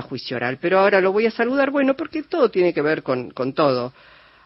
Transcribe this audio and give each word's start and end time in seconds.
juicio 0.00 0.36
oral. 0.36 0.58
Pero 0.60 0.78
ahora 0.78 1.00
lo 1.00 1.12
voy 1.12 1.26
a 1.26 1.30
saludar, 1.30 1.70
bueno, 1.70 1.94
porque 1.94 2.22
todo 2.22 2.50
tiene 2.50 2.72
que 2.72 2.82
ver 2.82 3.02
con, 3.02 3.30
con 3.30 3.52
todo. 3.52 3.92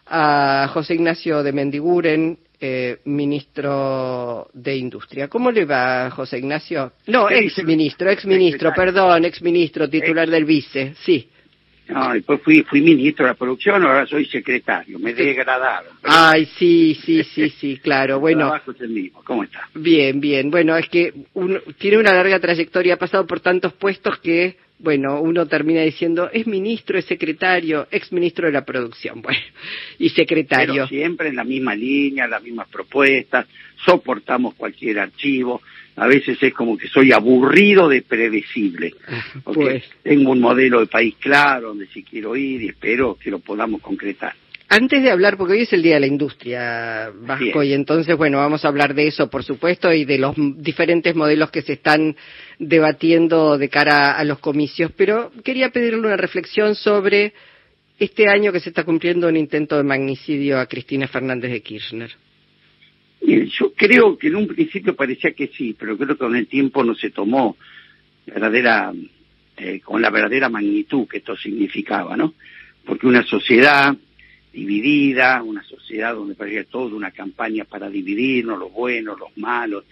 A 0.06 0.68
José 0.72 0.94
Ignacio 0.94 1.42
de 1.42 1.52
Mendiguren, 1.52 2.38
eh, 2.60 2.98
ministro 3.04 4.48
de 4.54 4.76
Industria. 4.76 5.28
¿Cómo 5.28 5.50
le 5.50 5.64
va, 5.64 6.10
José 6.10 6.38
Ignacio? 6.38 6.92
No, 7.06 7.28
ex 7.28 7.62
ministro, 7.64 8.10
ex 8.10 8.24
ministro, 8.24 8.72
perdón, 8.74 9.24
ex 9.24 9.42
ministro, 9.42 9.88
titular 9.88 10.30
del 10.30 10.44
vice, 10.44 10.94
sí. 11.04 11.28
No, 11.88 12.14
después 12.14 12.40
fui, 12.40 12.62
fui 12.62 12.80
ministro 12.80 13.26
de 13.26 13.32
la 13.32 13.34
producción, 13.36 13.84
ahora 13.84 14.06
soy 14.06 14.24
secretario, 14.24 14.98
me 14.98 15.12
degradaron. 15.12 15.92
Ay, 16.02 16.46
sí, 16.56 16.98
sí, 17.04 17.22
sí, 17.24 17.50
sí, 17.50 17.76
claro, 17.82 18.18
bueno. 18.20 18.54
es 18.54 18.80
el 18.80 18.88
mismo, 18.88 19.22
¿cómo 19.24 19.44
está? 19.44 19.68
Bien, 19.74 20.18
bien, 20.18 20.50
bueno, 20.50 20.76
es 20.76 20.88
que 20.88 21.12
uno, 21.34 21.60
tiene 21.76 21.98
una 21.98 22.14
larga 22.14 22.40
trayectoria, 22.40 22.94
ha 22.94 22.98
pasado 22.98 23.26
por 23.26 23.40
tantos 23.40 23.74
puestos 23.74 24.18
que, 24.20 24.56
bueno, 24.78 25.20
uno 25.20 25.46
termina 25.46 25.82
diciendo, 25.82 26.28
es 26.32 26.46
ministro, 26.46 26.98
es 26.98 27.04
secretario, 27.04 27.86
ex 27.90 28.12
ministro 28.12 28.46
de 28.46 28.52
la 28.52 28.64
producción, 28.64 29.22
bueno, 29.22 29.40
y 29.98 30.10
secretario. 30.10 30.74
Pero 30.74 30.88
siempre 30.88 31.28
en 31.28 31.36
la 31.36 31.44
misma 31.44 31.74
línea, 31.74 32.26
las 32.26 32.42
mismas 32.42 32.68
propuestas, 32.68 33.46
soportamos 33.84 34.54
cualquier 34.54 34.98
archivo, 34.98 35.62
a 35.96 36.06
veces 36.06 36.42
es 36.42 36.52
como 36.52 36.76
que 36.76 36.88
soy 36.88 37.12
aburrido 37.12 37.88
de 37.88 38.02
predecible. 38.02 38.94
Porque 39.44 39.60
pues. 39.60 39.84
tengo 40.02 40.32
un 40.32 40.40
modelo 40.40 40.80
de 40.80 40.86
país 40.86 41.14
claro 41.20 41.68
donde 41.68 41.86
sí 41.86 42.02
quiero 42.02 42.34
ir 42.36 42.62
y 42.62 42.68
espero 42.68 43.16
que 43.16 43.30
lo 43.30 43.38
podamos 43.38 43.80
concretar. 43.80 44.34
Antes 44.76 45.04
de 45.04 45.10
hablar, 45.12 45.36
porque 45.36 45.52
hoy 45.52 45.60
es 45.60 45.72
el 45.72 45.84
Día 45.84 45.94
de 45.94 46.00
la 46.00 46.08
Industria 46.08 47.08
Vasco, 47.14 47.62
y 47.62 47.72
entonces, 47.72 48.16
bueno, 48.16 48.38
vamos 48.38 48.64
a 48.64 48.68
hablar 48.68 48.92
de 48.92 49.06
eso, 49.06 49.30
por 49.30 49.44
supuesto, 49.44 49.92
y 49.92 50.04
de 50.04 50.18
los 50.18 50.34
diferentes 50.56 51.14
modelos 51.14 51.52
que 51.52 51.62
se 51.62 51.74
están 51.74 52.16
debatiendo 52.58 53.56
de 53.56 53.68
cara 53.68 54.18
a 54.18 54.24
los 54.24 54.40
comicios, 54.40 54.90
pero 54.96 55.30
quería 55.44 55.70
pedirle 55.70 56.00
una 56.00 56.16
reflexión 56.16 56.74
sobre 56.74 57.34
este 58.00 58.28
año 58.28 58.50
que 58.50 58.58
se 58.58 58.70
está 58.70 58.82
cumpliendo 58.82 59.28
un 59.28 59.36
intento 59.36 59.76
de 59.76 59.84
magnicidio 59.84 60.58
a 60.58 60.66
Cristina 60.66 61.06
Fernández 61.06 61.52
de 61.52 61.62
Kirchner. 61.62 62.10
Yo 63.20 63.72
creo 63.76 64.18
que 64.18 64.26
en 64.26 64.34
un 64.34 64.48
principio 64.48 64.96
parecía 64.96 65.30
que 65.34 65.52
sí, 65.56 65.76
pero 65.78 65.96
creo 65.96 66.08
que 66.08 66.16
con 66.16 66.34
el 66.34 66.48
tiempo 66.48 66.82
no 66.82 66.96
se 66.96 67.10
tomó 67.10 67.56
verdadera, 68.26 68.92
eh, 69.56 69.78
con 69.84 70.02
la 70.02 70.10
verdadera 70.10 70.48
magnitud 70.48 71.06
que 71.06 71.18
esto 71.18 71.36
significaba, 71.36 72.16
¿no? 72.16 72.34
Porque 72.84 73.06
una 73.06 73.22
sociedad 73.22 73.96
dividida, 74.54 75.42
una 75.42 75.64
sociedad 75.64 76.14
donde 76.14 76.36
parecía 76.36 76.64
todo 76.64 76.96
una 76.96 77.10
campaña 77.10 77.64
para 77.64 77.90
dividirnos, 77.90 78.58
los 78.58 78.72
buenos, 78.72 79.18
los 79.18 79.36
malos, 79.36 79.84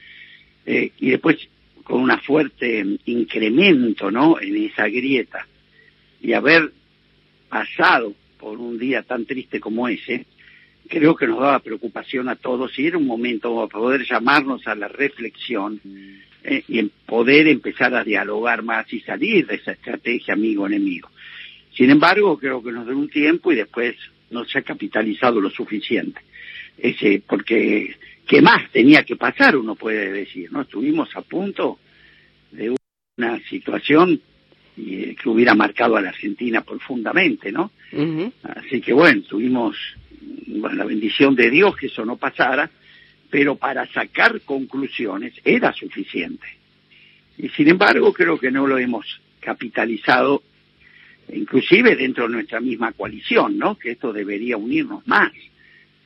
eh, 0.64 0.92
y 0.98 1.10
después 1.10 1.36
con 1.82 2.00
un 2.00 2.18
fuerte 2.20 2.86
incremento, 3.06 4.10
¿no? 4.10 4.40
En 4.40 4.56
esa 4.56 4.86
grieta, 4.86 5.46
y 6.20 6.32
haber 6.32 6.72
pasado 7.48 8.14
por 8.38 8.58
un 8.58 8.78
día 8.78 9.02
tan 9.02 9.26
triste 9.26 9.58
como 9.58 9.88
ese, 9.88 10.26
creo 10.88 11.16
que 11.16 11.26
nos 11.26 11.40
daba 11.40 11.58
preocupación 11.58 12.28
a 12.28 12.36
todos 12.36 12.78
y 12.78 12.86
era 12.86 12.98
un 12.98 13.06
momento 13.06 13.54
para 13.54 13.66
poder 13.66 14.04
llamarnos 14.04 14.66
a 14.68 14.76
la 14.76 14.88
reflexión 14.88 15.80
eh, 16.44 16.62
y 16.68 16.82
poder 17.06 17.48
empezar 17.48 17.94
a 17.94 18.04
dialogar 18.04 18.62
más 18.62 18.92
y 18.92 19.00
salir 19.00 19.46
de 19.46 19.56
esa 19.56 19.72
estrategia 19.72 20.34
amigo-enemigo. 20.34 21.08
Sin 21.74 21.90
embargo, 21.90 22.38
creo 22.38 22.62
que 22.62 22.72
nos 22.72 22.86
dio 22.86 22.96
un 22.96 23.08
tiempo 23.08 23.52
y 23.52 23.56
después 23.56 23.96
no 24.32 24.44
se 24.44 24.58
ha 24.58 24.62
capitalizado 24.62 25.40
lo 25.40 25.50
suficiente. 25.50 26.20
Ese, 26.76 27.22
porque, 27.26 27.94
¿qué 28.26 28.42
más 28.42 28.70
tenía 28.72 29.04
que 29.04 29.16
pasar? 29.16 29.56
Uno 29.56 29.74
puede 29.74 30.10
decir, 30.10 30.50
¿no? 30.50 30.62
Estuvimos 30.62 31.14
a 31.14 31.22
punto 31.22 31.78
de 32.50 32.74
una 33.16 33.38
situación 33.48 34.20
eh, 34.76 35.14
que 35.20 35.28
hubiera 35.28 35.54
marcado 35.54 35.96
a 35.96 36.00
la 36.00 36.08
Argentina 36.08 36.62
profundamente, 36.62 37.52
¿no? 37.52 37.72
Así 38.42 38.80
que 38.80 38.94
bueno, 38.94 39.22
tuvimos 39.22 39.76
bueno, 40.46 40.76
la 40.76 40.84
bendición 40.84 41.34
de 41.34 41.50
Dios 41.50 41.76
que 41.76 41.86
eso 41.86 42.04
no 42.06 42.16
pasara, 42.16 42.70
pero 43.28 43.56
para 43.56 43.86
sacar 43.86 44.40
conclusiones 44.42 45.34
era 45.44 45.72
suficiente. 45.74 46.46
Y 47.36 47.48
sin 47.50 47.68
embargo 47.68 48.12
creo 48.12 48.38
que 48.38 48.50
no 48.50 48.66
lo 48.66 48.78
hemos 48.78 49.20
capitalizado, 49.40 50.42
inclusive 51.32 51.96
dentro 51.96 52.26
de 52.26 52.34
nuestra 52.34 52.60
misma 52.60 52.92
coalición, 52.92 53.58
¿no? 53.58 53.78
Que 53.78 53.92
esto 53.92 54.12
debería 54.12 54.56
unirnos 54.56 55.06
más. 55.06 55.32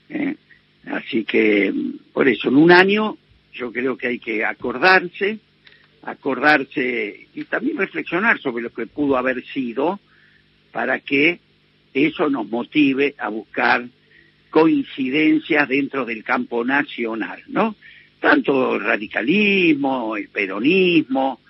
¿eh? 0.09 0.37
Así 0.87 1.25
que, 1.25 1.73
por 2.13 2.29
eso, 2.29 2.49
en 2.49 2.57
un 2.57 2.71
año 2.71 3.17
yo 3.53 3.73
creo 3.73 3.97
que 3.97 4.09
hay 4.09 4.19
que 4.19 4.45
acordarse, 4.45 5.39
acordarse 6.03 7.29
y 7.35 7.45
también 7.45 7.79
reflexionar 7.79 8.41
sobre 8.41 8.63
lo 8.63 8.71
que 8.71 8.87
pudo 8.87 9.17
haber 9.17 9.45
sido 9.47 9.99
para 10.73 11.01
que 11.01 11.41
eso 11.95 12.29
nos 12.29 12.49
motive 12.49 13.15
a 13.19 13.29
buscar 13.29 13.87
coincidencias 14.51 15.69
dentro 15.69 16.05
del 16.05 16.23
campo 16.23 16.65
nacional, 16.65 17.43
¿no? 17.49 17.75
Tanto 18.21 18.77
el 18.77 18.83
radicalismo, 18.83 20.17
el 20.17 20.29
peronismo. 20.29 21.41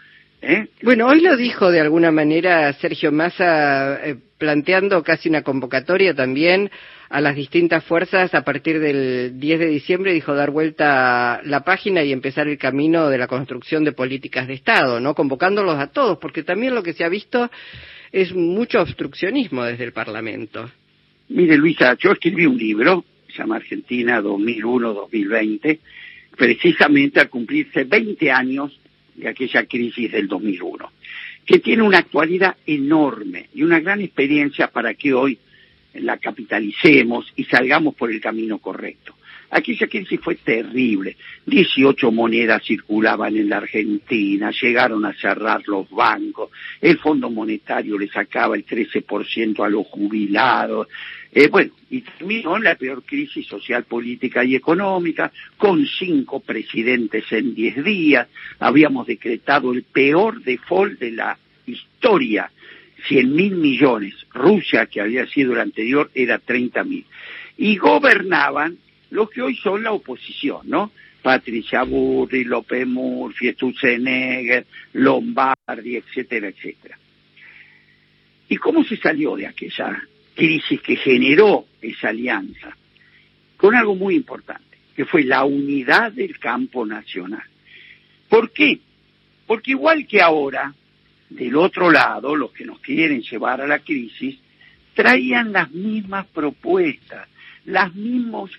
¿Eh? 0.43 0.69
Bueno, 0.83 1.07
hoy 1.07 1.21
lo 1.21 1.37
dijo 1.37 1.71
de 1.71 1.81
alguna 1.81 2.11
manera 2.11 2.73
Sergio 2.75 3.13
Massa, 3.13 4.01
eh, 4.07 4.17
planteando 4.39 5.03
casi 5.03 5.29
una 5.29 5.43
convocatoria 5.43 6.15
también 6.15 6.71
a 7.09 7.21
las 7.21 7.37
distintas 7.37 7.85
fuerzas 7.85 8.35
a 8.35 8.43
partir 8.43 8.81
del 8.81 9.39
10 9.39 9.61
de 9.61 9.67
diciembre, 9.67 10.13
dijo 10.13 10.35
dar 10.35 10.51
vuelta 10.51 11.41
la 11.45 11.61
página 11.61 12.03
y 12.03 12.13
empezar 12.13 12.49
el 12.49 12.59
camino 12.59 13.09
de 13.09 13.19
la 13.19 13.29
construcción 13.29 13.85
de 13.85 13.93
políticas 13.93 14.49
de 14.49 14.55
Estado, 14.55 14.99
¿no? 15.01 15.15
Convocándolos 15.15 15.79
a 15.79 15.89
todos, 15.89 16.19
porque 16.19 16.43
también 16.43 16.75
lo 16.75 16.83
que 16.83 16.93
se 16.93 17.05
ha 17.05 17.09
visto 17.09 17.51
es 18.13 18.35
mucho 18.35 18.81
obstruccionismo 18.81 19.65
desde 19.65 19.85
el 19.85 19.93
Parlamento. 19.93 20.69
Mire, 21.29 21.57
Luisa, 21.57 21.97
yo 21.99 22.13
escribí 22.13 22.47
un 22.47 22.57
libro, 22.57 23.05
se 23.29 23.39
llama 23.39 23.57
Argentina 23.57 24.21
2001-2020, 24.21 25.79
precisamente 26.37 27.21
al 27.21 27.29
cumplirse 27.29 27.85
20 27.85 28.31
años 28.31 28.79
de 29.16 29.28
aquella 29.28 29.66
crisis 29.66 30.12
del 30.12 30.28
2001, 30.28 30.93
que 31.44 31.59
tiene 31.59 31.82
una 31.82 31.99
actualidad 31.99 32.56
enorme 32.66 33.49
y 33.54 33.62
una 33.62 33.81
gran 33.81 34.00
experiencia 34.00 34.69
para 34.69 34.94
que 34.94 35.15
hoy 35.15 35.38
la 35.94 36.19
capitalicemos 36.19 37.32
y 37.37 37.44
salgamos 37.44 37.94
por 37.94 38.10
el 38.10 38.21
camino 38.21 38.59
correcto. 38.59 39.15
Aquella 39.51 39.87
crisis 39.87 40.21
fue 40.21 40.34
terrible. 40.37 41.17
18 41.47 42.11
monedas 42.11 42.62
circulaban 42.65 43.37
en 43.37 43.49
la 43.49 43.59
Argentina, 43.59 44.51
llegaron 44.51 45.05
a 45.05 45.15
cerrar 45.15 45.62
los 45.67 45.89
bancos, 45.91 46.51
el 46.81 46.99
Fondo 46.99 47.31
Monetario 47.31 47.99
le 47.99 48.09
sacaba 48.09 48.56
el 48.56 48.67
13% 48.67 49.65
a 49.65 49.69
los 49.69 49.87
jubilados. 49.87 50.89
Eh, 51.33 51.49
bueno, 51.49 51.73
y 51.91 52.01
terminó 52.01 52.59
la 52.59 52.75
peor 52.77 53.03
crisis 53.05 53.47
social, 53.47 53.85
política 53.85 54.45
y 54.45 54.56
económica, 54.56 55.31
con 55.56 55.87
cinco 55.87 56.41
presidentes 56.41 57.25
en 57.31 57.55
10 57.55 57.85
días. 57.85 58.29
Habíamos 58.59 59.06
decretado 59.06 59.73
el 59.73 59.83
peor 59.83 60.43
default 60.43 60.99
de 60.99 61.12
la 61.12 61.39
historia 61.67 62.51
100 63.09 63.35
mil 63.35 63.56
millones. 63.56 64.15
Rusia, 64.33 64.87
que 64.87 65.01
había 65.01 65.27
sido 65.27 65.53
el 65.53 65.61
anterior, 65.61 66.11
era 66.15 66.39
30 66.39 66.85
mil. 66.85 67.05
Y 67.56 67.77
gobernaban 67.77 68.79
los 69.11 69.31
que 69.31 69.43
hoy 69.43 69.56
son 69.56 69.83
la 69.83 69.93
oposición, 69.93 70.62
¿no? 70.65 70.91
Patricia 71.22 71.83
Burri, 71.83 72.44
López 72.44 72.87
Murphy, 72.87 73.53
Stutzenegger, 73.53 74.67
Lombardi, 74.93 75.97
etcétera, 75.97 76.49
etcétera. 76.49 76.99
¿Y 78.49 78.56
cómo 78.56 78.84
se 78.84 78.97
salió 78.97 79.34
de 79.37 79.47
aquella 79.47 80.03
crisis 80.34 80.81
que 80.81 80.97
generó 80.97 81.67
esa 81.83 82.11
alianza? 82.11 82.77
Con 83.56 83.75
algo 83.75 83.97
muy 83.97 84.15
importante, 84.15 84.78
que 84.94 85.05
fue 85.05 85.25
la 85.25 85.44
unidad 85.44 86.12
del 86.12 86.38
campo 86.38 86.87
nacional. 86.87 87.43
¿Por 88.28 88.53
qué? 88.53 88.78
Porque 89.47 89.73
igual 89.73 90.06
que 90.06 90.21
ahora, 90.21 90.73
del 91.31 91.56
otro 91.56 91.91
lado, 91.91 92.37
los 92.37 92.53
que 92.53 92.65
nos 92.65 92.78
quieren 92.81 93.23
llevar 93.23 93.61
a 93.61 93.67
la 93.67 93.81
crisis, 93.81 94.38
traían 94.94 95.53
las 95.53 95.70
mismas 95.73 96.26
propuestas, 96.26 97.29
los 97.64 97.94
mismos 97.94 98.50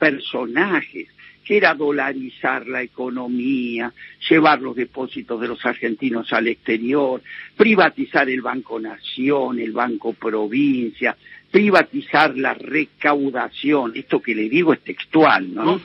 personajes, 0.00 1.08
que 1.44 1.56
era 1.58 1.74
dolarizar 1.74 2.66
la 2.66 2.82
economía, 2.82 3.92
llevar 4.28 4.60
los 4.62 4.74
depósitos 4.74 5.40
de 5.40 5.48
los 5.48 5.64
argentinos 5.64 6.32
al 6.32 6.48
exterior, 6.48 7.22
privatizar 7.56 8.28
el 8.28 8.40
Banco 8.40 8.80
Nación, 8.80 9.58
el 9.60 9.72
Banco 9.72 10.14
Provincia, 10.14 11.16
privatizar 11.50 12.36
la 12.36 12.54
recaudación, 12.54 13.92
esto 13.94 14.22
que 14.22 14.34
le 14.34 14.48
digo 14.48 14.72
es 14.72 14.80
textual, 14.80 15.52
¿no? 15.54 15.80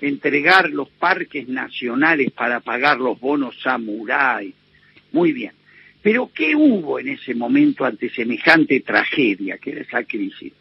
Entregar 0.00 0.70
los 0.70 0.88
parques 0.88 1.48
nacionales 1.48 2.32
para 2.32 2.60
pagar 2.60 2.98
los 2.98 3.20
bonos 3.20 3.54
samurái. 3.62 4.52
Muy 5.12 5.32
bien. 5.32 5.52
Pero 6.02 6.30
¿qué 6.34 6.56
hubo 6.56 6.98
en 6.98 7.08
ese 7.08 7.34
momento 7.34 7.84
ante 7.84 8.08
semejante 8.08 8.80
tragedia 8.80 9.58
que 9.58 9.72
era 9.72 9.82
esa 9.82 10.02
crisis? 10.04 10.52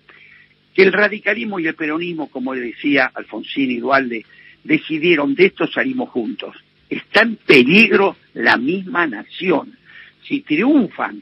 El 0.81 0.93
radicalismo 0.93 1.59
y 1.59 1.67
el 1.67 1.75
peronismo, 1.75 2.29
como 2.29 2.53
le 2.53 2.61
decía 2.61 3.11
Alfonsín 3.13 3.71
y 3.71 3.77
Dualde, 3.77 4.25
decidieron 4.63 5.35
de 5.35 5.47
esto 5.47 5.67
salimos 5.67 6.09
juntos. 6.09 6.55
Está 6.89 7.21
en 7.21 7.35
peligro 7.35 8.15
la 8.33 8.57
misma 8.57 9.07
nación. 9.07 9.77
Si 10.23 10.41
triunfan 10.41 11.21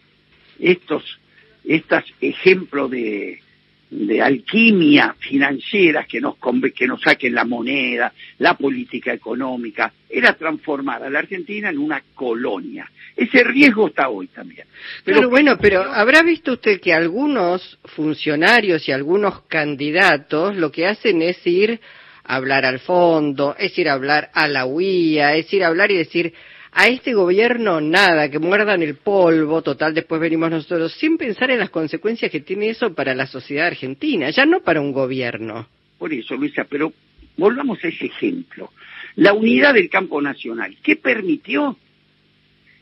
estos, 0.60 1.20
estos 1.64 2.04
ejemplos 2.22 2.92
de, 2.92 3.42
de 3.90 4.22
alquimia 4.22 5.16
financiera 5.18 6.06
que 6.06 6.20
nos, 6.20 6.36
que 6.76 6.88
nos 6.88 7.02
saquen 7.02 7.34
la 7.34 7.46
moneda, 7.46 8.12
la 8.40 8.56
política 8.56 9.14
económica, 9.14 9.94
era 10.10 10.34
transformar 10.34 11.04
a 11.04 11.10
la 11.10 11.20
Argentina 11.20 11.70
en 11.70 11.78
una 11.78 12.04
colonia. 12.14 12.90
Ese 13.16 13.44
riesgo 13.44 13.88
está 13.88 14.10
hoy 14.10 14.28
también. 14.28 14.68
Pero 15.04 15.30
bueno, 15.30 15.58
pero 15.60 15.82
habrá 15.82 16.22
visto 16.22 16.54
usted 16.54 16.82
que 16.82 16.94
algunos 16.94 17.80
funcionarios 17.84 18.88
y 18.88 18.92
algunos 18.92 19.42
candidatos 19.44 20.56
lo 20.56 20.72
que 20.72 20.86
hacen 20.86 21.22
es 21.22 21.46
ir 21.48 21.80
a 22.24 22.36
hablar 22.36 22.66
al 22.66 22.80
fondo, 22.80 23.56
es 23.58 23.78
ir 23.80 23.90
a 23.90 23.94
hablar 23.94 24.30
a 24.34 24.48
la 24.48 24.66
UIA, 24.66 25.36
es 25.36 25.52
ir 25.54 25.64
a 25.64 25.68
hablar 25.68 25.92
y 25.92 25.98
decir, 25.98 26.34
a 26.80 26.90
este 26.90 27.16
gobierno 27.16 27.82
nada, 27.82 28.30
que 28.30 28.38
muerdan 28.38 28.84
el 28.84 28.98
polvo, 28.98 29.64
total, 29.64 29.96
después 29.96 30.22
venimos 30.22 30.52
nosotros, 30.52 30.94
sin 30.94 31.18
pensar 31.18 31.50
en 31.50 31.58
las 31.58 31.72
consecuencias 31.72 32.30
que 32.30 32.42
tiene 32.42 32.70
eso 32.70 32.94
para 32.94 33.16
la 33.16 33.26
sociedad 33.26 33.66
argentina, 33.66 34.30
ya 34.30 34.46
no 34.46 34.60
para 34.60 34.80
un 34.80 34.92
gobierno. 34.92 35.68
Por 35.98 36.14
eso, 36.14 36.36
Luisa, 36.36 36.68
pero 36.70 36.94
volvamos 37.36 37.84
a 37.84 37.88
ese 37.88 38.06
ejemplo. 38.06 38.70
La 39.16 39.34
unidad 39.34 39.74
del 39.74 39.90
campo 39.90 40.22
nacional, 40.22 40.78
¿qué 40.84 40.98
permitió? 40.98 41.76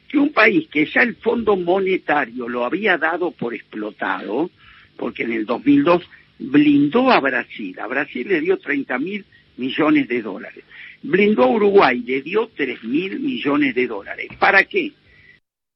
Que 0.09 0.17
un 0.17 0.33
país 0.33 0.67
que 0.67 0.85
ya 0.87 1.01
el 1.01 1.15
Fondo 1.15 1.55
Monetario 1.55 2.49
lo 2.49 2.65
había 2.65 2.97
dado 2.97 3.31
por 3.31 3.53
explotado, 3.53 4.51
porque 4.97 5.23
en 5.23 5.31
el 5.31 5.45
2002 5.45 6.03
blindó 6.39 7.11
a 7.11 7.21
Brasil, 7.21 7.79
a 7.79 7.87
Brasil 7.87 8.27
le 8.27 8.41
dio 8.41 8.57
30 8.57 8.99
mil 8.99 9.23
millones 9.55 10.09
de 10.09 10.21
dólares 10.21 10.65
blindó 11.05 11.47
Uruguay, 11.49 11.99
le 11.99 12.21
dio 12.21 12.49
tres 12.55 12.83
mil 12.83 13.19
millones 13.19 13.75
de 13.75 13.87
dólares. 13.87 14.29
¿Para 14.39 14.63
qué? 14.63 14.91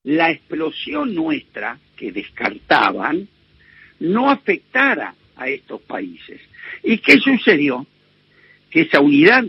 La 0.03 0.31
explosión 0.31 1.13
nuestra, 1.13 1.77
que 1.95 2.11
descartaban, 2.11 3.27
no 3.99 4.29
afectara 4.29 5.13
a 5.35 5.47
estos 5.49 5.81
países. 5.81 6.41
¿Y 6.83 6.97
qué 6.99 7.17
sucedió? 7.17 7.85
Que 8.69 8.81
esa 8.81 8.99
unidad 8.99 9.45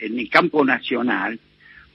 en 0.00 0.18
el 0.18 0.28
campo 0.28 0.64
nacional 0.64 1.38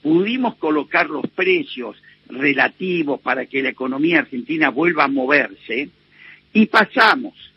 pudimos 0.01 0.55
colocar 0.55 1.09
los 1.09 1.27
precios 1.27 2.01
relativos 2.27 3.19
para 3.21 3.45
que 3.45 3.61
la 3.61 3.69
economía 3.69 4.19
argentina 4.19 4.69
vuelva 4.69 5.05
a 5.05 5.09
moverse 5.09 5.89
y 6.53 6.65
pasamos. 6.67 7.50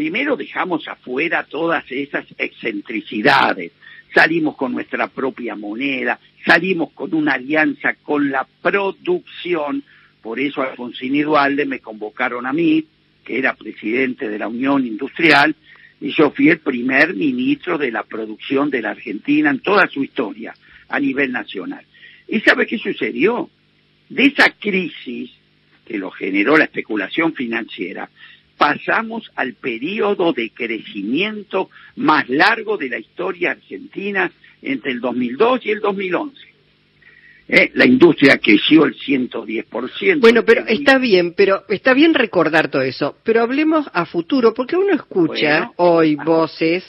Primero 0.00 0.34
dejamos 0.34 0.88
afuera 0.88 1.44
todas 1.44 1.84
esas 1.90 2.24
excentricidades, 2.38 3.72
salimos 4.14 4.56
con 4.56 4.72
nuestra 4.72 5.08
propia 5.08 5.56
moneda, 5.56 6.18
salimos 6.42 6.92
con 6.92 7.12
una 7.12 7.34
alianza 7.34 7.92
con 8.02 8.30
la 8.30 8.48
producción, 8.62 9.84
por 10.22 10.40
eso 10.40 10.62
Alfonsín 10.62 11.16
y 11.16 11.20
Dualde 11.20 11.66
me 11.66 11.80
convocaron 11.80 12.46
a 12.46 12.52
mí, 12.54 12.82
que 13.22 13.36
era 13.40 13.52
presidente 13.52 14.30
de 14.30 14.38
la 14.38 14.48
Unión 14.48 14.86
Industrial, 14.86 15.54
y 16.00 16.12
yo 16.12 16.30
fui 16.30 16.48
el 16.48 16.60
primer 16.60 17.12
ministro 17.12 17.76
de 17.76 17.90
la 17.90 18.04
producción 18.04 18.70
de 18.70 18.80
la 18.80 18.92
Argentina 18.92 19.50
en 19.50 19.58
toda 19.58 19.86
su 19.86 20.02
historia 20.02 20.54
a 20.88 20.98
nivel 20.98 21.30
nacional. 21.30 21.84
¿Y 22.26 22.40
sabe 22.40 22.66
qué 22.66 22.78
sucedió? 22.78 23.50
De 24.08 24.24
esa 24.24 24.48
crisis 24.58 25.30
que 25.86 25.98
lo 25.98 26.10
generó 26.10 26.56
la 26.56 26.64
especulación 26.64 27.34
financiera, 27.34 28.08
pasamos 28.60 29.32
al 29.36 29.54
periodo 29.54 30.34
de 30.34 30.50
crecimiento 30.50 31.70
más 31.96 32.28
largo 32.28 32.76
de 32.76 32.90
la 32.90 32.98
historia 32.98 33.52
argentina 33.52 34.30
entre 34.60 34.92
el 34.92 35.00
2002 35.00 35.64
y 35.64 35.70
el 35.70 35.80
2011. 35.80 36.36
Eh, 37.48 37.70
la 37.72 37.86
industria 37.86 38.36
creció 38.36 38.84
el 38.84 38.94
110%. 38.98 40.20
Bueno, 40.20 40.44
pero 40.44 40.66
está 40.66 40.98
bien, 40.98 41.32
pero 41.32 41.64
está 41.70 41.94
bien 41.94 42.12
recordar 42.12 42.70
todo 42.70 42.82
eso. 42.82 43.16
Pero 43.24 43.40
hablemos 43.40 43.86
a 43.94 44.04
futuro, 44.04 44.52
porque 44.52 44.76
uno 44.76 44.92
escucha 44.92 45.72
hoy 45.76 46.18
ah. 46.20 46.22
voces 46.22 46.84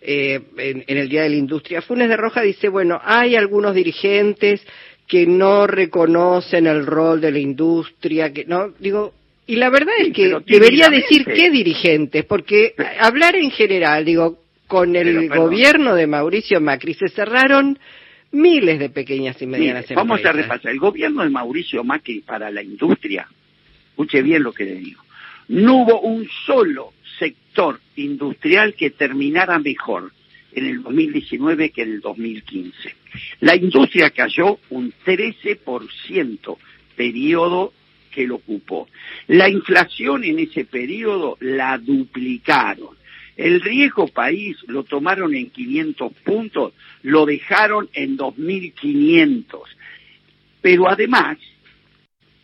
eh, 0.00 0.40
en, 0.56 0.84
en, 0.86 0.98
el 0.98 1.08
Día 1.08 1.24
de 1.24 1.30
la 1.30 1.36
Industria. 1.36 1.82
Funes 1.82 2.08
de 2.08 2.16
Roja 2.16 2.42
dice, 2.42 2.68
bueno, 2.68 3.00
hay 3.02 3.34
algunos 3.34 3.74
dirigentes 3.74 4.64
que 5.08 5.26
no 5.26 5.66
reconocen 5.66 6.68
el 6.68 6.86
rol 6.86 7.20
de 7.20 7.32
la 7.32 7.40
industria, 7.40 8.32
que 8.32 8.44
no, 8.44 8.68
digo, 8.78 9.14
y 9.48 9.56
la 9.56 9.70
verdad 9.70 9.94
es 9.98 10.12
que 10.12 10.36
debería 10.46 10.90
decir 10.90 11.24
qué 11.24 11.50
dirigentes, 11.50 12.22
porque 12.26 12.74
hablar 13.00 13.34
en 13.34 13.50
general, 13.50 14.04
digo, 14.04 14.42
con 14.66 14.94
el 14.94 15.30
gobierno 15.30 15.94
de 15.94 16.06
Mauricio 16.06 16.60
Macri 16.60 16.92
se 16.92 17.08
cerraron 17.08 17.78
miles 18.30 18.78
de 18.78 18.90
pequeñas 18.90 19.40
y 19.40 19.46
medianas 19.46 19.84
empresas. 19.84 20.06
Vamos 20.06 20.22
a 20.22 20.32
repasar. 20.32 20.70
El 20.70 20.78
gobierno 20.78 21.22
de 21.22 21.30
Mauricio 21.30 21.82
Macri 21.82 22.20
para 22.20 22.50
la 22.50 22.62
industria, 22.62 23.26
escuche 23.88 24.20
bien 24.20 24.42
lo 24.42 24.52
que 24.52 24.64
le 24.64 24.74
digo, 24.74 25.02
no 25.48 25.76
hubo 25.76 26.02
un 26.02 26.28
solo 26.44 26.92
sector 27.18 27.80
industrial 27.96 28.74
que 28.74 28.90
terminara 28.90 29.58
mejor 29.58 30.12
en 30.52 30.66
el 30.66 30.82
2019 30.82 31.70
que 31.70 31.84
en 31.84 31.92
el 31.92 32.00
2015. 32.02 32.94
La 33.40 33.56
industria 33.56 34.10
cayó 34.10 34.58
un 34.68 34.92
13% 35.06 36.58
periodo 36.94 37.72
que 38.08 38.26
lo 38.26 38.36
ocupó. 38.36 38.88
La 39.26 39.48
inflación 39.48 40.24
en 40.24 40.38
ese 40.38 40.64
periodo 40.64 41.36
la 41.40 41.78
duplicaron. 41.78 42.96
El 43.36 43.60
riesgo 43.60 44.08
país 44.08 44.56
lo 44.66 44.82
tomaron 44.82 45.34
en 45.34 45.50
500 45.50 46.12
puntos, 46.24 46.72
lo 47.02 47.24
dejaron 47.24 47.88
en 47.92 48.18
2.500. 48.18 49.60
Pero 50.60 50.88
además, 50.88 51.38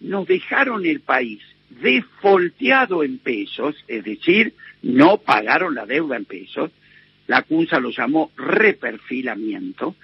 nos 0.00 0.26
dejaron 0.26 0.87
el 0.87 1.00
país 1.00 1.40
defolteado 1.69 3.02
en 3.02 3.19
pesos, 3.19 3.75
es 3.88 4.05
decir, 4.05 4.55
no 4.82 5.19
pagaron 5.19 5.75
la 5.75 5.87
deuda 5.87 6.16
en 6.16 6.25
pesos, 6.25 6.70
la 7.26 7.43
CUNSA 7.43 7.81
lo 7.81 7.90
llamó 7.90 8.31
reperfilamiento, 8.37 9.96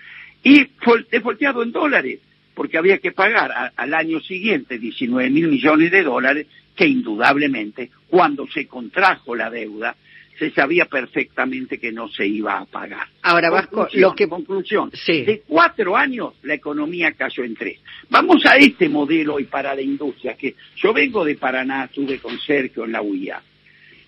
y 0.42 0.66
defolteado 1.10 1.62
en 1.62 1.70
dólares 1.70 2.18
porque 2.60 2.76
había 2.76 2.98
que 2.98 3.12
pagar 3.12 3.72
al 3.74 3.94
año 3.94 4.20
siguiente 4.20 4.78
19 4.78 5.30
mil 5.30 5.48
millones 5.48 5.90
de 5.90 6.02
dólares, 6.02 6.46
que 6.76 6.86
indudablemente, 6.86 7.90
cuando 8.06 8.46
se 8.48 8.66
contrajo 8.66 9.34
la 9.34 9.48
deuda, 9.48 9.96
se 10.38 10.50
sabía 10.50 10.84
perfectamente 10.84 11.78
que 11.78 11.90
no 11.90 12.08
se 12.08 12.26
iba 12.26 12.58
a 12.58 12.66
pagar. 12.66 13.08
Ahora, 13.22 13.48
Vasco, 13.48 13.88
lo 13.94 14.14
que... 14.14 14.28
Conclusión, 14.28 14.90
de 14.90 15.42
cuatro 15.46 15.96
años 15.96 16.34
la 16.42 16.52
economía 16.52 17.12
cayó 17.12 17.44
en 17.44 17.54
tres. 17.54 17.78
Vamos 18.10 18.44
a 18.44 18.58
este 18.58 18.90
modelo 18.90 19.40
y 19.40 19.44
para 19.44 19.74
la 19.74 19.80
industria, 19.80 20.34
que 20.34 20.54
yo 20.76 20.92
vengo 20.92 21.24
de 21.24 21.36
Paraná, 21.36 21.84
estuve 21.84 22.18
con 22.18 22.38
Sergio 22.40 22.84
en 22.84 22.92
la 22.92 23.00
UIA. 23.00 23.42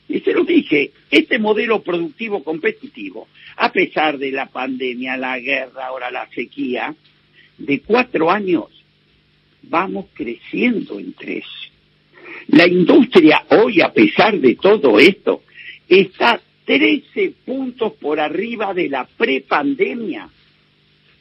Y 0.08 0.20
se 0.20 0.34
lo 0.34 0.44
dije, 0.44 0.92
este 1.10 1.38
modelo 1.38 1.82
productivo 1.82 2.44
competitivo, 2.44 3.28
a 3.56 3.72
pesar 3.72 4.18
de 4.18 4.30
la 4.30 4.44
pandemia, 4.44 5.16
la 5.16 5.38
guerra, 5.38 5.86
ahora 5.86 6.10
la 6.10 6.28
sequía, 6.28 6.94
de 7.58 7.80
cuatro 7.80 8.30
años 8.30 8.64
vamos 9.62 10.06
creciendo 10.12 10.98
en 10.98 11.12
tres. 11.14 11.44
La 12.48 12.66
industria 12.66 13.44
hoy, 13.50 13.80
a 13.80 13.92
pesar 13.92 14.38
de 14.38 14.56
todo 14.56 14.98
esto, 14.98 15.42
está 15.88 16.40
13 16.64 17.34
puntos 17.44 17.92
por 17.94 18.20
arriba 18.20 18.74
de 18.74 18.88
la 18.88 19.04
prepandemia. 19.04 20.28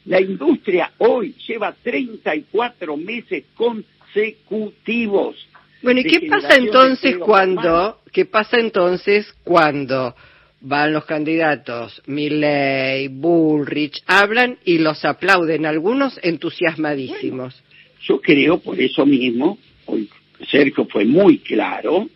La 0.06 0.20
industria 0.20 0.92
hoy 0.98 1.34
lleva 1.46 1.72
34 1.72 2.96
meses 2.96 3.44
consecutivos. 3.54 5.36
Bueno, 5.82 6.00
¿y 6.00 6.04
qué 6.04 6.28
pasa 6.28 6.56
entonces 6.56 7.16
cuando, 7.18 8.00
qué 8.12 8.24
pasa 8.24 8.58
entonces 8.58 9.32
cuando 9.44 10.14
van 10.62 10.92
los 10.92 11.04
candidatos, 11.04 12.00
Milley, 12.06 13.08
Bullrich, 13.08 14.02
hablan 14.06 14.58
y 14.64 14.78
los 14.78 15.04
aplauden, 15.04 15.66
algunos 15.66 16.18
entusiasmadísimos. 16.22 17.62
yo 18.06 18.20
creo 18.20 18.58
por 18.60 18.80
eso 18.80 19.04
mismo, 19.04 19.58
hoy 19.86 20.08
Sergio 20.50 20.86
fue 20.86 21.04
muy 21.04 21.38
claro, 21.38 22.08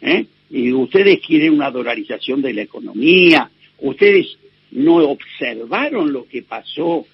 ¿eh? 0.00 0.26
y 0.50 0.72
ustedes 0.72 1.20
quieren 1.24 1.54
una 1.54 1.70
dolarización 1.70 2.42
de 2.42 2.54
la 2.54 2.62
economía, 2.62 3.50
ustedes 3.78 4.36
no 4.72 4.96
observaron 4.96 6.12
lo 6.12 6.26
que 6.26 6.42
pasó 6.42 7.06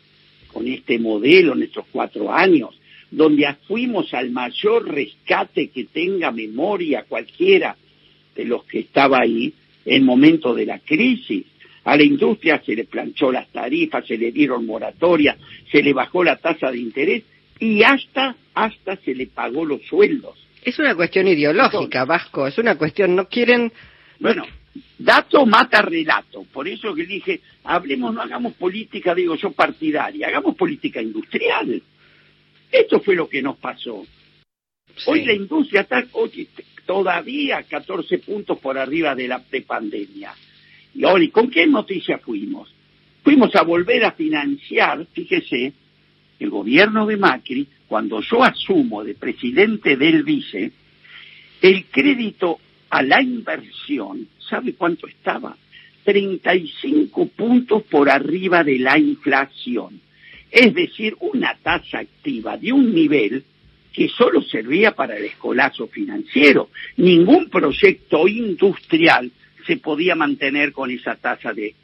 con 0.53 0.67
este 0.69 0.99
modelo 0.99 1.55
en 1.55 1.65
estos 1.65 1.85
cuatro 1.93 2.33
años, 2.33 2.71
donde 3.11 3.47
fuimos 3.67 4.13
al 4.15 4.31
mayor 4.31 4.89
rescate 4.89 5.69
que 5.69 5.85
tenga 5.85 6.31
memoria 6.31 7.05
cualquiera 7.07 7.77
de 8.35 8.45
los 8.47 8.65
que 8.65 8.81
estaba 8.81 9.21
ahí, 9.21 9.53
en 9.85 10.05
momento 10.05 10.55
de 10.55 10.67
la 10.67 10.79
crisis. 10.79 11.47
A 11.85 11.97
la 11.97 12.05
industria 12.05 12.63
se 12.65 12.77
le 12.77 12.85
planchó 12.85 13.33
las 13.33 13.49
tarifas, 13.49 14.07
se 14.07 14.17
le 14.17 14.31
dieron 14.31 14.65
moratorias, 14.65 15.37
se 15.71 15.83
le 15.83 15.93
bajó 15.93 16.23
la 16.23 16.37
tasa 16.37 16.71
de 16.71 16.79
interés 16.79 17.25
y 17.59 17.83
hasta, 17.83 18.37
hasta 18.55 18.97
se 18.97 19.15
le 19.15 19.27
pagó 19.27 19.65
los 19.65 19.83
sueldos. 19.83 20.39
Es 20.63 20.79
una 20.79 20.95
cuestión 20.95 21.27
ideológica, 21.27 22.05
Vasco, 22.05 22.47
es 22.47 22.57
una 22.59 22.77
cuestión, 22.77 23.17
no 23.17 23.27
quieren... 23.27 23.73
Bueno, 24.21 24.47
dato 24.99 25.45
mata 25.45 25.83
relato, 25.83 26.45
por 26.53 26.69
eso 26.69 26.95
que 26.95 27.05
dije, 27.05 27.41
hablemos, 27.65 28.15
no 28.15 28.23
hagamos 28.23 28.55
política, 28.55 29.15
digo 29.15 29.35
yo, 29.35 29.51
partidaria, 29.51 30.29
hagamos 30.29 30.55
política 30.55 31.03
industrial. 31.03 31.83
Esto 32.71 33.01
fue 33.01 33.17
lo 33.17 33.29
que 33.29 33.43
nos 33.43 33.57
pasó. 33.59 34.07
Hoy 35.07 35.25
la 35.25 35.33
industria 35.33 35.83
está 35.83 36.05
todavía 36.87 37.63
14 37.63 38.19
puntos 38.19 38.59
por 38.59 38.79
arriba 38.79 39.15
de 39.15 39.29
la 39.29 39.43
de 39.51 39.63
pandemia. 39.63 40.35
Y 40.95 41.05
ahora, 41.05 41.25
¿con 41.31 41.51
qué 41.51 41.67
noticia 41.67 42.19
fuimos? 42.19 42.73
Fuimos 43.23 43.55
a 43.55 43.63
volver 43.63 44.05
a 44.05 44.13
financiar, 44.13 45.07
fíjese, 45.13 45.73
el 46.39 46.51
gobierno 46.51 47.07
de 47.07 47.17
Macri, 47.17 47.69
cuando 47.87 48.21
yo 48.21 48.43
asumo 48.43 49.05
de 49.05 49.15
presidente 49.15 49.97
del 49.97 50.23
vice, 50.25 50.73
el 51.61 51.85
crédito 51.87 52.59
a 52.91 53.03
la 53.03 53.23
inversión, 53.23 54.29
¿sabe 54.39 54.75
cuánto 54.75 55.07
estaba? 55.07 55.57
35 56.05 57.27
puntos 57.29 57.85
por 57.85 58.11
arriba 58.11 58.65
de 58.65 58.79
la 58.79 58.99
inflación. 58.99 60.01
Es 60.51 60.75
decir, 60.75 61.17
una 61.21 61.57
tasa 61.63 62.01
activa 62.01 62.57
de 62.57 62.73
un 62.73 62.93
nivel 62.93 63.45
que 63.93 64.09
solo 64.09 64.43
servía 64.43 64.95
para 64.95 65.17
el 65.17 65.25
escolazo 65.25 65.87
financiero. 65.87 66.71
Ningún 66.97 67.51
proyecto 67.51 68.27
industrial 68.27 69.31
se 69.67 69.77
podía 69.77 70.15
mantener 70.15 70.73
con 70.73 70.91
esa 70.91 71.17
tasa 71.17 71.53
de, 71.53 71.75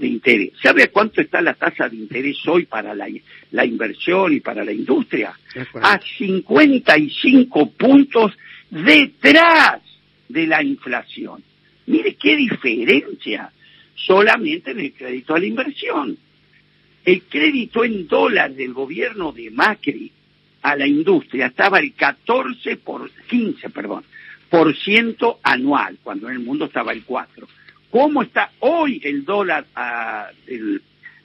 interés. 0.00 0.52
¿Sabe 0.62 0.88
cuánto 0.88 1.20
está 1.20 1.42
la 1.42 1.54
tasa 1.54 1.88
de 1.88 1.96
interés 1.96 2.38
hoy 2.46 2.64
para 2.64 2.94
la, 2.94 3.06
la 3.50 3.64
inversión 3.66 4.32
y 4.32 4.40
para 4.40 4.64
la 4.64 4.72
industria? 4.72 5.38
A 5.82 6.00
55 6.18 7.70
puntos 7.72 8.32
detrás 8.70 9.82
de 10.28 10.46
la 10.46 10.62
inflación. 10.62 11.42
Mire 11.86 12.14
qué 12.14 12.36
diferencia 12.36 13.52
solamente 13.94 14.70
en 14.70 14.80
el 14.80 14.92
crédito 14.94 15.34
a 15.34 15.38
la 15.38 15.46
inversión. 15.46 16.16
El 17.04 17.22
crédito 17.24 17.84
en 17.84 18.06
dólares 18.06 18.56
del 18.56 18.72
gobierno 18.72 19.32
de 19.32 19.50
Macri 19.50 20.10
a 20.62 20.76
la 20.76 20.86
industria 20.86 21.46
estaba 21.46 21.78
el 21.78 21.92
14 21.94 22.76
por 22.76 23.10
15, 23.28 23.70
perdón, 23.70 24.04
por 24.48 24.76
ciento 24.76 25.40
anual, 25.42 25.98
cuando 26.02 26.28
en 26.28 26.34
el 26.34 26.40
mundo 26.40 26.66
estaba 26.66 26.92
el 26.92 27.04
4. 27.04 27.46
¿Cómo 27.90 28.22
está 28.22 28.50
hoy 28.60 29.00
el 29.04 29.24
dólar 29.24 29.66
ah, 29.74 30.28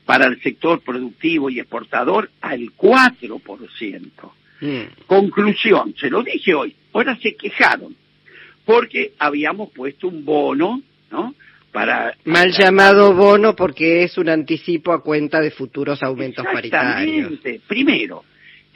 para 0.06 0.25
el 0.25 0.41
sector 0.41 0.82
productivo 0.82 1.50
y 1.50 1.60
exportador 1.60 2.29
al 2.41 2.74
4%? 2.75 4.32
Mm. 4.60 5.06
Conclusión, 5.06 5.94
se 5.98 6.10
lo 6.10 6.24
dije 6.24 6.53
hoy, 6.53 6.75
ahora 6.94 7.15
se 7.17 7.36
quejaron 7.36 7.96
porque 8.65 9.13
habíamos 9.17 9.72
puesto 9.72 10.10
un 10.10 10.25
bono, 10.25 10.82
¿no? 11.10 11.34
Para, 11.72 12.15
Mal 12.25 12.51
llamado 12.51 13.13
bono 13.13 13.56
porque 13.56 14.03
es 14.03 14.17
un 14.17 14.29
anticipo 14.29 14.91
a 14.91 15.01
cuenta 15.01 15.39
de 15.39 15.51
futuros 15.51 16.03
aumentos 16.03 16.46
paritarios. 16.46 17.34
Primero, 17.67 18.24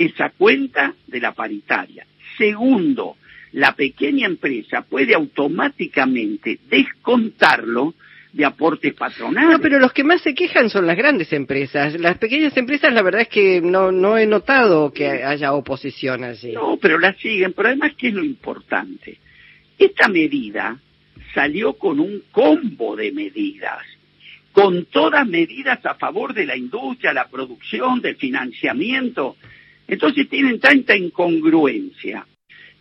esa 0.06 0.30
cuenta 0.30 0.94
de 1.08 1.20
la 1.20 1.34
paritaria. 1.34 2.06
Segundo, 2.38 3.18
la 3.54 3.76
pequeña 3.76 4.28
empresa 4.28 4.82
puede 4.84 5.14
automáticamente 5.14 6.60
descontarlo 6.70 7.94
de 8.34 8.46
aportes 8.46 8.94
patronales. 8.94 9.58
No, 9.58 9.60
pero 9.60 9.80
los 9.80 9.92
que 9.92 10.04
más 10.04 10.22
se 10.22 10.34
quejan 10.34 10.70
son 10.70 10.88
las 10.88 10.96
grandes 10.96 11.34
empresas. 11.34 12.00
Las 12.00 12.18
pequeñas 12.18 12.56
empresas, 12.56 12.94
la 12.94 13.02
verdad 13.02 13.22
es 13.22 13.28
que 13.28 13.62
no, 13.62 13.92
no 13.92 14.18
he 14.18 14.26
notado 14.26 14.94
que 14.94 15.24
haya 15.24 15.54
oposición 15.54 16.24
allí. 16.24 16.54
No, 16.54 16.78
pero 16.82 16.98
la 16.98 17.14
siguen. 17.16 17.54
Pero 17.54 17.68
además, 17.70 17.92
¿qué 17.98 18.08
es 18.08 18.14
lo 18.14 18.24
importante? 18.24 19.18
Esta 19.78 20.08
medida 20.08 20.80
salió 21.34 21.74
con 21.74 22.00
un 22.00 22.24
combo 22.32 22.96
de 22.96 23.12
medidas, 23.12 23.80
con 24.52 24.86
todas 24.86 25.28
medidas 25.28 25.86
a 25.86 25.96
favor 25.96 26.34
de 26.34 26.46
la 26.46 26.56
industria, 26.56 27.14
la 27.14 27.28
producción, 27.28 28.02
del 28.02 28.16
financiamiento. 28.16 29.36
Entonces 29.88 30.30
tienen 30.30 30.60
tanta 30.60 30.96
incongruencia 30.96 32.26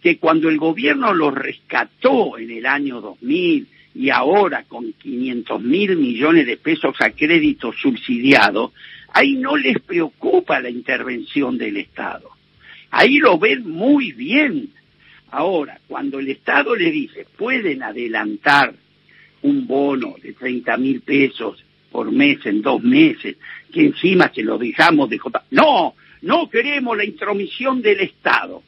que 0.02 0.18
cuando 0.18 0.48
el 0.48 0.58
gobierno 0.58 1.12
los 1.12 1.34
rescató 1.34 2.38
en 2.38 2.50
el 2.50 2.66
año 2.66 3.00
2000 3.00 3.66
y 3.94 4.10
ahora 4.10 4.64
con 4.64 4.92
500 4.92 5.62
mil 5.62 5.96
millones 5.96 6.46
de 6.46 6.56
pesos 6.56 6.94
a 7.00 7.10
crédito 7.10 7.72
subsidiado, 7.72 8.72
ahí 9.12 9.34
no 9.34 9.56
les 9.56 9.78
preocupa 9.80 10.60
la 10.60 10.70
intervención 10.70 11.58
del 11.58 11.76
Estado. 11.76 12.30
Ahí 12.90 13.18
lo 13.18 13.38
ven 13.38 13.68
muy 13.68 14.12
bien 14.12 14.70
Ahora, 15.32 15.78
cuando 15.86 16.18
el 16.18 16.28
Estado 16.28 16.74
le 16.74 16.90
dice, 16.90 17.24
pueden 17.36 17.82
adelantar 17.82 18.74
un 19.42 19.66
bono 19.66 20.16
de 20.20 20.32
30 20.32 20.76
mil 20.76 21.00
pesos 21.02 21.64
por 21.90 22.10
mes 22.10 22.44
en 22.46 22.62
dos 22.62 22.82
meses, 22.82 23.36
que 23.72 23.86
encima 23.86 24.30
se 24.34 24.42
lo 24.42 24.58
dejamos 24.58 25.08
de. 25.08 25.20
No, 25.52 25.94
no 26.22 26.50
queremos 26.50 26.96
la 26.96 27.04
intromisión 27.04 27.80
del 27.80 28.00
Estado. 28.00 28.62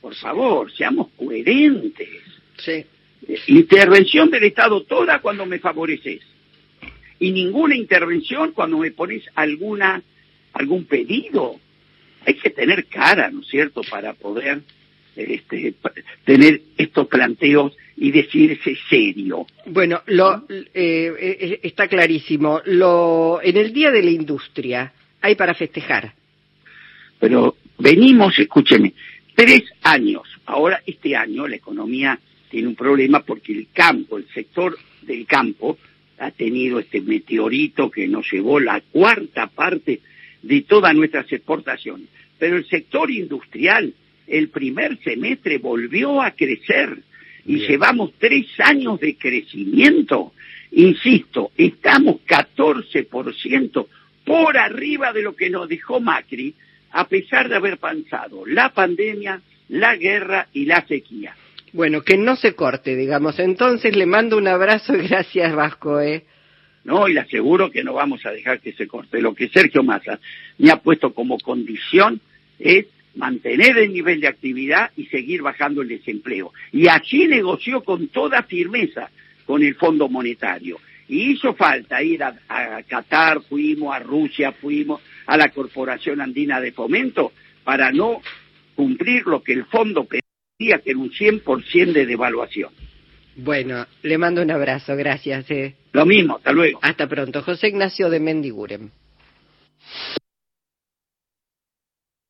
Por 0.00 0.14
favor, 0.14 0.72
seamos 0.72 1.08
coherentes. 1.16 2.08
Sí. 2.58 2.84
Intervención 3.48 4.30
del 4.30 4.44
Estado 4.44 4.82
toda 4.84 5.20
cuando 5.20 5.44
me 5.44 5.58
favoreces. 5.58 6.20
Y 7.18 7.32
ninguna 7.32 7.76
intervención 7.76 8.52
cuando 8.52 8.78
me 8.78 8.92
pones 8.92 9.24
alguna, 9.34 10.02
algún 10.54 10.84
pedido. 10.84 11.60
Hay 12.26 12.34
que 12.34 12.50
tener 12.50 12.86
cara, 12.86 13.30
¿no 13.30 13.40
es 13.40 13.48
cierto?, 13.48 13.82
para 13.90 14.14
poder 14.14 14.62
este, 15.16 15.74
tener 16.24 16.62
estos 16.78 17.08
planteos 17.08 17.76
y 17.96 18.10
decirse 18.10 18.76
serio. 18.88 19.46
Bueno, 19.66 20.02
lo, 20.06 20.46
eh, 20.48 20.66
eh, 20.74 21.60
está 21.62 21.88
clarísimo. 21.88 22.62
Lo, 22.64 23.40
en 23.42 23.58
el 23.58 23.72
Día 23.74 23.90
de 23.90 24.02
la 24.02 24.10
Industria 24.10 24.92
hay 25.20 25.34
para 25.34 25.52
festejar. 25.52 26.14
Pero 27.20 27.56
venimos, 27.78 28.36
escúcheme, 28.38 28.94
tres 29.34 29.62
años. 29.82 30.22
Ahora, 30.46 30.82
este 30.84 31.14
año, 31.14 31.46
la 31.46 31.56
economía 31.56 32.18
tiene 32.50 32.68
un 32.68 32.74
problema 32.74 33.20
porque 33.20 33.52
el 33.52 33.68
campo, 33.72 34.18
el 34.18 34.26
sector 34.34 34.76
del 35.02 35.26
campo, 35.26 35.78
ha 36.18 36.32
tenido 36.32 36.80
este 36.80 37.00
meteorito 37.00 37.90
que 37.90 38.08
nos 38.08 38.30
llevó 38.30 38.58
la 38.58 38.80
cuarta 38.80 39.46
parte 39.46 40.00
de 40.42 40.62
todas 40.62 40.94
nuestras 40.94 41.30
exportaciones. 41.32 42.08
Pero 42.38 42.56
el 42.56 42.66
sector 42.66 43.10
industrial 43.10 43.94
el 44.30 44.48
primer 44.48 44.98
semestre 45.02 45.58
volvió 45.58 46.22
a 46.22 46.30
crecer 46.30 47.02
y 47.44 47.58
llevamos 47.66 48.12
tres 48.18 48.46
años 48.58 49.00
de 49.00 49.16
crecimiento. 49.16 50.32
Insisto, 50.72 51.50
estamos 51.56 52.20
14% 52.26 53.86
por 54.24 54.56
arriba 54.56 55.12
de 55.12 55.22
lo 55.22 55.34
que 55.34 55.50
nos 55.50 55.68
dejó 55.68 56.00
Macri, 56.00 56.54
a 56.92 57.08
pesar 57.08 57.48
de 57.48 57.56
haber 57.56 57.78
pasado 57.78 58.44
la 58.46 58.70
pandemia, 58.70 59.40
la 59.68 59.96
guerra 59.96 60.48
y 60.52 60.66
la 60.66 60.86
sequía. 60.86 61.34
Bueno, 61.72 62.02
que 62.02 62.16
no 62.16 62.36
se 62.36 62.54
corte, 62.54 62.96
digamos. 62.96 63.38
Entonces 63.38 63.94
le 63.94 64.06
mando 64.06 64.36
un 64.36 64.48
abrazo 64.48 64.96
y 64.96 65.06
gracias, 65.08 65.54
Vasco. 65.54 66.00
¿eh? 66.00 66.24
No, 66.84 67.08
y 67.08 67.14
le 67.14 67.20
aseguro 67.20 67.70
que 67.70 67.84
no 67.84 67.94
vamos 67.94 68.24
a 68.26 68.30
dejar 68.30 68.60
que 68.60 68.72
se 68.72 68.88
corte. 68.88 69.20
Lo 69.20 69.34
que 69.34 69.48
Sergio 69.48 69.82
Massa 69.82 70.18
me 70.58 70.70
ha 70.70 70.76
puesto 70.76 71.12
como 71.14 71.38
condición 71.38 72.20
es 72.58 72.86
mantener 73.14 73.78
el 73.78 73.92
nivel 73.92 74.20
de 74.20 74.28
actividad 74.28 74.90
y 74.96 75.06
seguir 75.06 75.42
bajando 75.42 75.82
el 75.82 75.88
desempleo. 75.88 76.52
Y 76.72 76.88
allí 76.88 77.26
negoció 77.26 77.82
con 77.82 78.08
toda 78.08 78.42
firmeza 78.42 79.10
con 79.46 79.62
el 79.62 79.74
Fondo 79.74 80.08
Monetario. 80.08 80.78
Y 81.10 81.32
hizo 81.32 81.54
falta 81.54 82.00
ir 82.04 82.22
a, 82.22 82.32
Qatar, 82.86 83.42
fuimos 83.42 83.92
a 83.92 83.98
Rusia, 83.98 84.52
fuimos 84.52 85.02
a 85.26 85.36
la 85.36 85.48
Corporación 85.48 86.20
Andina 86.20 86.60
de 86.60 86.70
Fomento 86.70 87.32
para 87.64 87.90
no 87.90 88.22
cumplir 88.76 89.26
lo 89.26 89.42
que 89.42 89.54
el 89.54 89.64
fondo 89.64 90.04
pedía, 90.04 90.78
que 90.78 90.90
era 90.90 91.00
un 91.00 91.10
100% 91.10 91.92
de 91.92 92.06
devaluación. 92.06 92.70
Bueno, 93.34 93.88
le 94.02 94.18
mando 94.18 94.40
un 94.40 94.52
abrazo, 94.52 94.94
gracias. 94.94 95.50
Eh. 95.50 95.74
Lo 95.90 96.06
mismo, 96.06 96.36
hasta 96.36 96.52
luego. 96.52 96.78
Hasta 96.80 97.08
pronto. 97.08 97.42
José 97.42 97.66
Ignacio 97.66 98.08
de 98.08 98.20
Mendiguren. 98.20 98.92